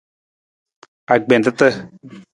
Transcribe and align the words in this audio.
Agbentata. 1.15 1.67